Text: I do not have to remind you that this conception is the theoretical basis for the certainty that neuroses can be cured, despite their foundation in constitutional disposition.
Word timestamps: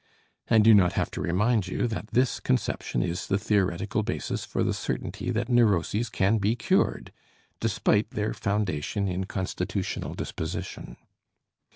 I 0.49 0.57
do 0.57 0.73
not 0.73 0.93
have 0.93 1.11
to 1.11 1.21
remind 1.21 1.67
you 1.67 1.85
that 1.87 2.07
this 2.07 2.39
conception 2.39 3.03
is 3.03 3.27
the 3.27 3.37
theoretical 3.37 4.01
basis 4.01 4.43
for 4.45 4.63
the 4.63 4.73
certainty 4.73 5.29
that 5.29 5.47
neuroses 5.47 6.09
can 6.09 6.39
be 6.39 6.55
cured, 6.55 7.11
despite 7.59 8.09
their 8.09 8.33
foundation 8.33 9.07
in 9.07 9.25
constitutional 9.25 10.15
disposition. 10.15 10.97